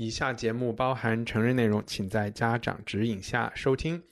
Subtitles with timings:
[0.00, 4.02] 以下节目包含成人内容，请在家长指引下收听。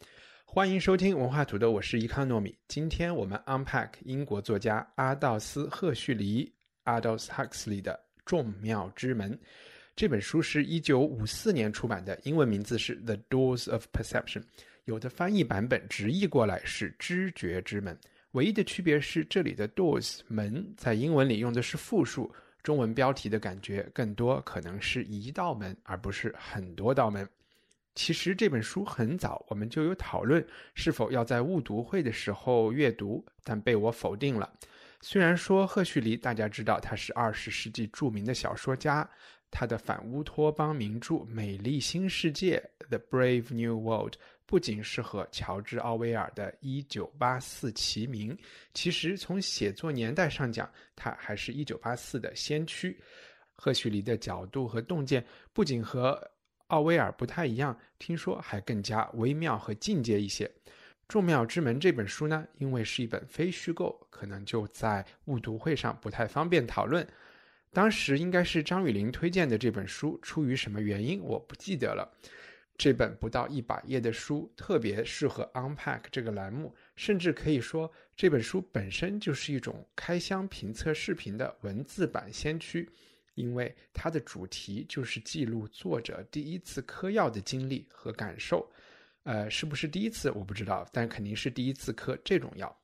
[0.44, 2.54] 欢迎收听文化土豆，我是伊康糯米。
[2.68, 6.52] 今天我们 unpack 英国作家阿道斯·赫胥黎
[6.84, 9.32] （Aldous Huxley） 的《众妙之门》。
[9.96, 14.40] 这本书是一九五四年出版的，英文名字是《The Doors of Perception》，
[14.84, 17.98] 有的翻译版本直译过来是“知觉之门”。
[18.32, 22.30] 唯一的区别是，这里的 doors 门在英文里用的是复数。
[22.62, 27.28] 中文标题的感觉更多可能是一道门，而不是很多道门。
[27.94, 34.52] 其实这本书很早我们就有讨论是否要在误读会的时候阅读，但被我否定了。
[35.00, 39.08] 虽然说赫胥黎大家知道他是二十世纪著名的小说家，
[39.50, 44.14] 他的反乌托邦名著《美丽新世界》（The Brave New World）。
[44.48, 48.34] 不仅是和乔治·奥威尔的《一九八四》齐名，
[48.72, 52.98] 其实从写作年代上讲，他还是一九八四的先驱。
[53.52, 56.18] 赫胥黎的角度和洞见不仅和
[56.68, 60.46] 奥威尔不太一样，听说还更加微妙和进阶一些。
[61.08, 67.06] 《众妙之门》这本书呢，因为是一本非虚构，可能就在误读会上不太方便讨论。
[67.70, 72.10] 当时应该是张雨林推荐的这本书，出于什么原因我不记得了。
[72.78, 82.88] 这本不到一百页的书特别适合 Unpack 这个栏目，甚至可以说这本书本身就是一种开箱评测视频的文字版先驱，
[83.34, 88.70] 因为它的主题就是记录作者第一次嗑药的经历和感受。
[89.24, 92.74] 呃，是不是第一次我不知道，但肯定是第一次嗑这种药。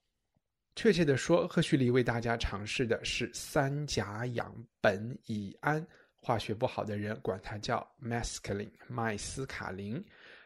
[0.75, 5.87] 确切的说，赫胥黎为大家尝试的是三甲氧苯乙胺。
[6.25, 10.03] 化学不好的人管它叫 mescaline 麦斯卡林，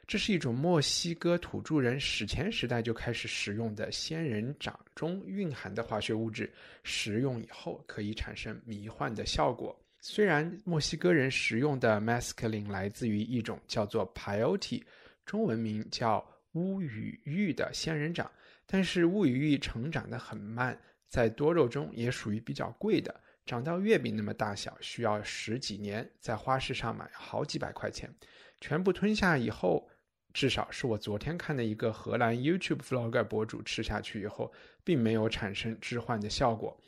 [0.09, 6.53] 这是一种墨西哥土著人史前时代就开始使用的仙人掌中蕴含的化学物质，
[6.83, 9.81] 食用以后可以产生迷幻的效果。
[10.01, 14.83] 虽然墨西哥人食用的 mescaline 来自于一种叫做 peyote，
[15.25, 18.29] 中文名叫乌羽玉的仙人掌，
[18.67, 20.77] 但是乌羽玉成长得很慢，
[21.09, 23.15] 在多肉中也属于比较贵的。
[23.49, 28.15] 长到月饼那么大小，需要十几年，在花市上买好几百块钱，
[28.61, 29.89] 全部吞下以后，
[30.35, 34.53] 至少是我昨天看的一个荷兰 YouTube vlogger 博主吃下去以后，
[34.85, 36.79] 并没有产生致幻的效果。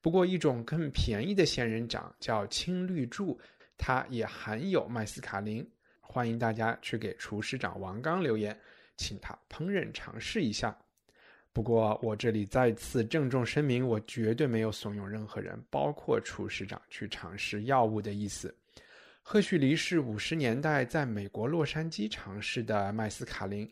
[0.00, 3.40] 不过，一种更便宜的仙人掌叫青绿柱，
[3.76, 5.64] 它也含有麦斯卡林。
[6.00, 8.58] 欢迎大家去给厨师长王刚留言，
[8.96, 10.76] 请他烹饪尝试一下。
[11.52, 18.54] 不过，我这里再次郑重声明，我绝对没有怂恿任何人，包括厨师长去尝试药物的意思。
[19.22, 23.68] 赫胥黎是五十年代在美国洛杉矶尝试的麦斯卡林。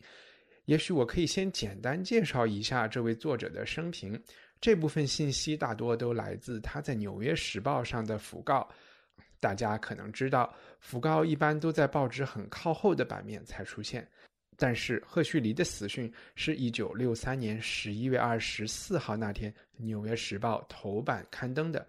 [0.65, 4.21] 也许我可以先简单介绍一下这位作者的生平。
[4.59, 8.67] 这部分信息大多都来自他在《纽约时报》上的讣告。
[9.39, 14.05] 大家可能知道，讣告一般都在报纸很靠后的版面才出现。
[14.59, 21.87] 但是赫胥黎的死讯是一九六三年十一月二十四号那天，《纽约时报》头版刊登的。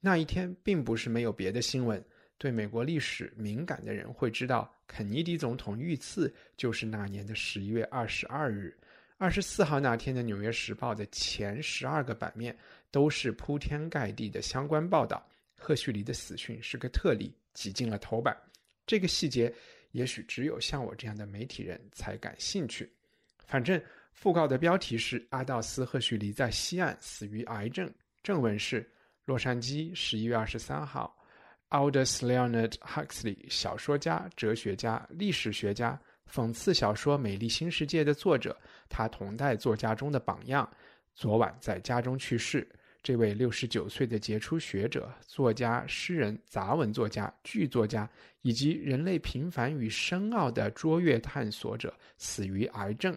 [0.00, 2.04] 那一天并不是没有别的新闻。
[2.36, 8.76] 对美国历史敏感的人会知道，肯尼迪总统遇刺就是那年的十一月二十二日。
[9.16, 12.56] 二十四号那天的《纽约时报》的前十二个版面
[12.90, 15.24] 都是铺天盖地的相关报道。
[15.56, 18.36] 赫胥黎的死讯是个特例，挤进了头版。
[18.86, 19.54] 这个细节。
[19.92, 22.90] 也许只有像我这样的媒体人才感兴趣。
[23.46, 23.80] 反正
[24.20, 27.90] 讣告的标题是阿道斯·赫胥黎在西岸死于癌症，
[28.22, 28.88] 正文是
[29.24, 31.16] 洛杉矶十一月二十三号
[31.70, 35.98] ，Aldous Leonard Huxley，小说家、哲学家、历史学家，
[36.30, 38.56] 讽刺小说《美丽新世界》的作者，
[38.88, 40.68] 他同代作家中的榜样，
[41.14, 42.68] 昨晚在家中去世。
[43.02, 48.08] 这位六十九岁的杰出学者、作家、诗人、杂文作家、剧作家，
[48.42, 53.16] 以及人类平凡与深奥的卓越探索者，死于癌症。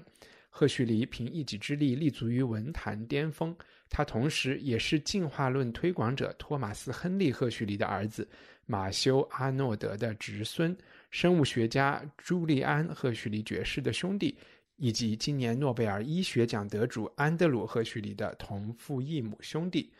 [0.49, 3.55] 赫胥黎凭一己之力立足于文坛巅峰。
[3.89, 8.27] 他同时也是进化论推广者托马斯·亨利·赫胥黎的儿子，
[8.65, 10.75] 马修·阿诺德的侄孙，
[11.09, 14.37] 生物学家朱利安·赫胥黎爵士的兄弟。
[14.81, 19.93] 以及今年诺贝尔医学奖得主安德鲁·赫胥黎的同父异母兄弟，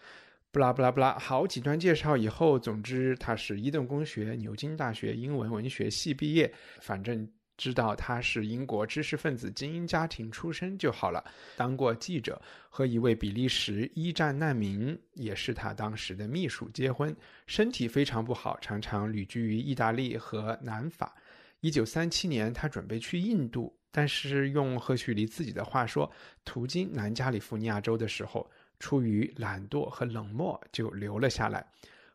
[0.50, 11.24] 不拉不拉不拉，好几段介绍以后，总之他是伊顿公学、牛津大学英文文学系毕业，反正知道他是英国知识分子精英家庭出身就好了。
[11.56, 21.14] 当过记者，和一位比利时一战难民，也是他当时的秘书结婚，身体非常不好，常常旅居于意大利和南法。
[21.62, 26.12] 一九三七年，他准备去印度，但是用赫胥黎自己的话说，
[26.44, 28.46] 途经南加利福尼亚州的时候。
[28.84, 31.64] 出于懒惰和冷漠，就留了下来。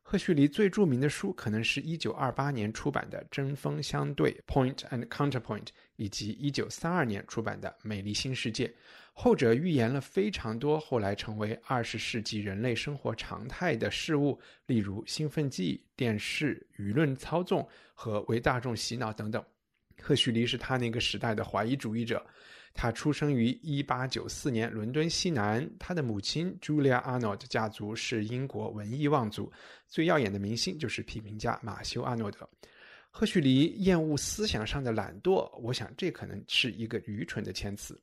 [0.02, 8.66] 赫胥黎最著名的书，可能是一九二八年出版的《针锋相对》（Point and Counterpoint） 以及一九三二年出版的《美丽新世界》。
[9.18, 19.42] 后者预言了非常多后来成为二十世纪人类生活常态的事物，例如兴奋剂、电视、舆论操纵和为大众洗脑等等。
[20.02, 22.24] 赫胥黎是他那个时代的怀疑主义者。
[22.74, 29.50] 他出生于1894年伦敦西南，他的母亲 Julia Arnold 家族是英国文艺望族，
[29.88, 32.46] 最耀眼的明星就是批评家马修·阿诺德。
[33.10, 37.98] 赫胥黎厌恶思想上的懒惰，我想这可能是一个愚蠢的谦词。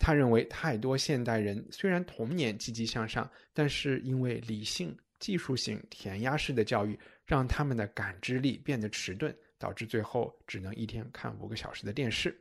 [0.00, 12.34] 他认为太多现代人虽然童年积极向上，但是因为理性、技术性、填鸭式的教育，让他们的感知力变得迟钝，导致最后只能一天看五个小时的电视。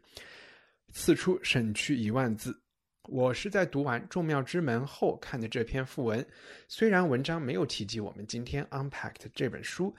[0.93, 2.57] 次出省去一万字。
[3.09, 6.25] 我是在读完《众妙之门》后看的这篇副文。
[6.67, 9.93] 虽然文章没有提及我们今天 unpacked 这本书，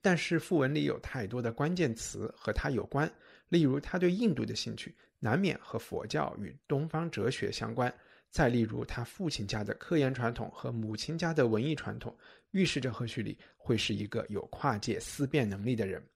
[0.00, 3.10] 但是副文里有太多的关键词和他有关。
[3.50, 4.94] 例如，他对印度的兴趣
[5.24, 7.90] 难免和佛教与东方哲学相关。
[8.30, 12.14] 再例如，他父亲家的科研传统和母亲家的文艺传统，
[12.50, 16.06] 预示着赫胥黎会是一个有跨界思辨能力的人。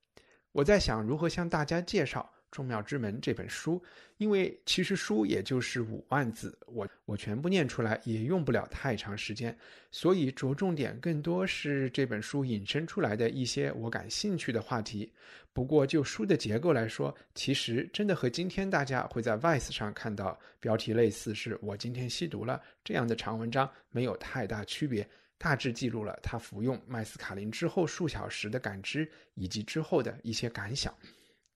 [0.52, 2.30] 我在想如何向大家介绍。
[2.50, 3.82] 《众妙之门》这本书，
[4.16, 9.56] 因为其实书也就是五万字，我我全部念出来也用不了太长时间，
[9.90, 15.12] 所以着重点更多是这本书引申出来的一些我感兴趣的话题。
[15.52, 30.94] 不过就书的结构来说，其实真的和今天大家会在 Vice 上看到标题类似是“我今天吸毒了”这样的长文章没有太大区别，大致记录了他服用麦斯卡林之后数小时的感知以及之后的一些感想。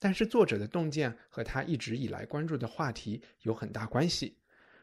[0.03, 4.37] 但是作者的洞见和他一直以来关注的话题有很大关系。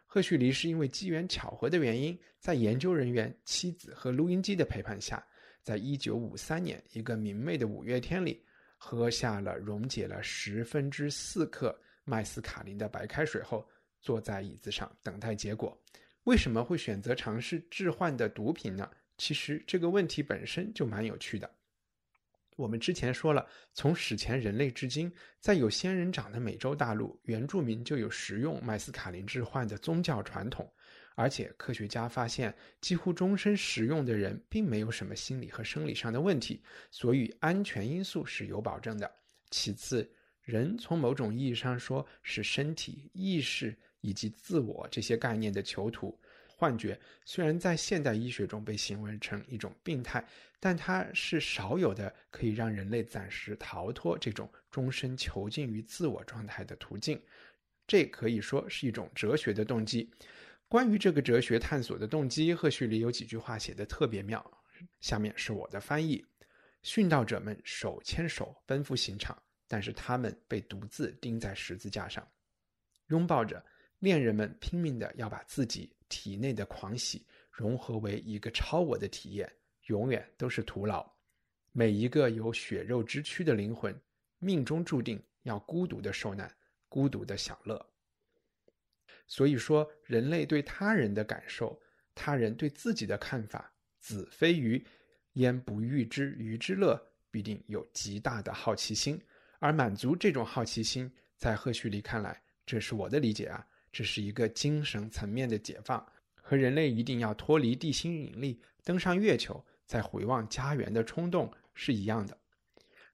[0.06, 5.22] 赫胥黎是因为机缘巧合的原因，在研究人员、妻子和录音机的陪伴下，
[5.62, 8.42] 在一九五三年一个明媚的五月天里，
[8.78, 13.68] 喝下了溶解了十分之四克麦斯卡林的白开水后，
[14.00, 15.78] 坐在椅子上等待结果。
[16.24, 18.90] 为什么会选择尝试致幻的毒品呢？
[19.18, 21.52] 其实这个问题本身就蛮有趣的。
[22.60, 25.10] 我们之前说了，从史前人类至今，
[25.40, 30.70] 在有仙人掌的美洲大陆，原住民就有食用麦斯卡林致幻的宗教传统，
[31.16, 36.62] 而且科学家发现，几乎终身食用的人并没有什么心理和生理上的问题，
[36.92, 39.10] 所以安全因素是有保证的。
[39.50, 40.12] 其次，
[40.42, 46.20] 人从某种意义上说是身体、意识以及自我这些概念的囚徒。
[46.60, 50.22] 幻觉虽然在现代医学中被形容成一种病态，
[50.60, 57.18] 但它是少有的可以让人类暂时逃脱这种终身囚禁于自我状态的途径。
[57.88, 60.12] 这可以说是一种哲学的动机。
[60.68, 64.46] 关于这个哲学探索的动机，赫胥黎有几句话写的特别妙。
[65.00, 66.26] 下面是我的翻译：
[66.84, 72.28] 殉道者们手牵手奔赴刑场，但是他们被独自钉在十字架上，
[73.08, 73.66] 拥抱着
[74.00, 75.96] 恋人们拼命的要把自己。
[76.10, 79.50] 体内的狂喜融合为一个超我的体验，
[79.86, 81.10] 永远都是徒劳。
[81.72, 83.98] 每一个有血肉之躯的灵魂，
[84.40, 86.52] 命中注定要孤独的受难，
[86.90, 87.86] 孤独的享乐。
[89.28, 91.80] 所以说，人类对他人的感受，
[92.16, 94.84] 他人对自己的看法，子非鱼，
[95.34, 97.00] 焉不欲知鱼之乐？
[97.30, 99.22] 必定有极大的好奇心。
[99.60, 103.68] 而满足这种好奇心，在赫胥黎看来，这是我的理解啊。
[103.92, 106.06] 这是一个精神层面的解放，
[106.36, 112.38] 和人类一定要脱离地心引力、登上月球、再回望家园的冲动是一样的。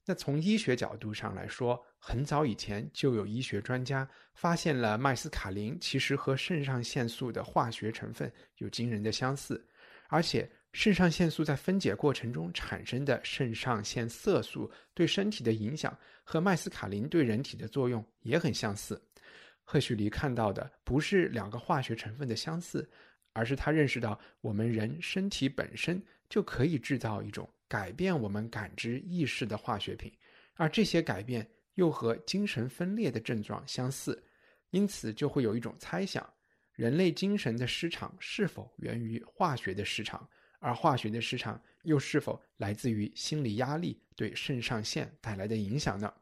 [0.07, 9.65] 那从医学角度上来说，很早以前就有医学专家发现了麦斯卡林其实和肾上腺素的化学成分有惊人的相似，
[10.07, 19.01] 而且肾上腺素在分解过程中产生的肾上腺色素对身体的影响和麦斯卡林对人体的作用也很相似。
[19.67, 22.87] 赫胥黎看到的不是两个化学成分的相似，
[23.33, 30.13] 而是他认识到我们人身体本身就可以制造一种改变我们感知意识的化学品，
[30.53, 34.23] 而这些改变又和精神分裂的症状相似，
[34.69, 36.31] 因此就会有一种猜想：
[36.73, 40.29] 人类精神的失常是否源于化学的失常，
[40.59, 46.13] 而化学的失常又是否来自于心理压力对肾上腺带来的影响呢？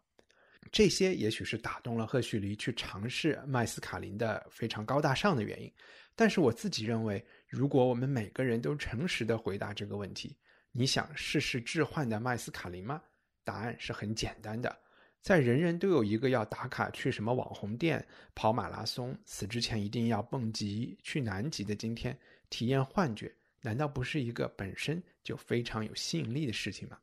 [0.71, 5.71] 这些也许是打动了赫胥黎去尝试麦斯卡林的非常高大上的原因。
[6.15, 10.37] 但是我自己认为，如果我们每个人都诚实的回答这个问题，
[10.71, 13.01] 你想试试置换的麦斯卡林吗？
[13.43, 14.75] 答案是很简单的。
[15.21, 18.05] 在人人都有一个要打卡去什么网红店、
[18.35, 22.17] 跑马拉松、死之前一定要蹦极去南极的今天，
[22.49, 26.97] 体验幻觉，难道不是一个本身就非常有吸引力的事情吗？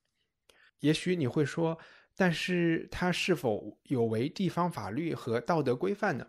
[0.81, 1.79] 也许你会说，
[2.17, 6.27] 但是它是否有违地方法律和道德规范呢？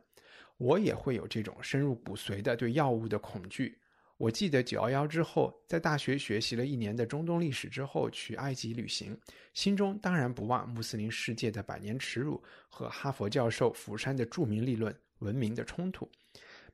[0.57, 3.79] 我也会有这种深入骨髓的对药物的恐惧。
[4.17, 9.19] 我记得九幺幺之后，在大学学习了一年的中东历史之后，去埃及旅行，
[9.55, 16.07] 心中当然不忘穆斯林世界的百年耻辱和哈佛教授福山的著名立论“文明的冲突”。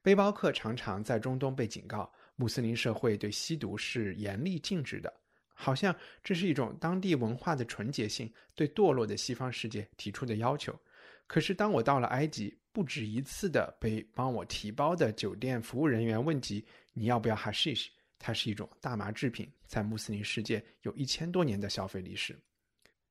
[0.04, 5.14] 背包客常常在中东被警告，穆斯林社会对吸毒是严厉禁止的，
[5.60, 10.80] 好像这是一种当地文化的纯洁性对堕落的西方世界提出的要求。
[11.26, 16.64] 可是当我到了埃及，不止一次的被帮我提包的酒店服务人员问及。
[16.94, 17.88] 你要不要 hashish？
[18.20, 22.40] 它是一种大麻制品，在穆斯林世界有一千多年的消费历史。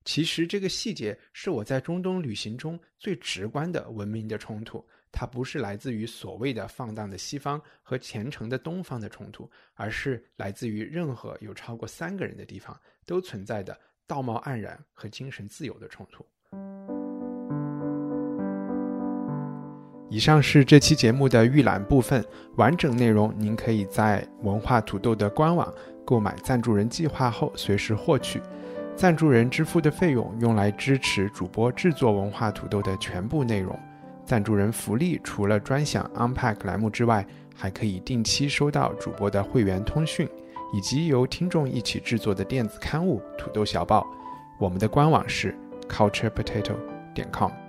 [0.05, 4.85] 其实这个细节是我在中东旅行中最直观的文明的冲突，
[5.19, 13.75] 它不是来自于所谓的放荡的西方和虔诚的东方的冲突，而是来自于任何有超过三个人的地方都存在的
[14.07, 16.23] 道貌岸然和精神自由的冲突。
[20.11, 22.23] 以上是这期节目的预览部分，
[22.57, 25.73] 完整内容您可以在文化土豆的官网
[26.05, 28.39] 购买赞助人计划后随时获取。
[28.95, 33.75] 赞助人支付的费用用来支持主播制作文化土豆的全部内容。
[34.27, 40.29] 赞助人福利除了专享 Unpack 栏目之外，还可以定期收到主播的会员通讯，
[40.75, 44.01] 以及由听众一起制作的电子刊物《土豆小报》。
[44.59, 45.57] 我们的官网是
[45.89, 46.75] culturepotato
[47.15, 47.66] 点 com。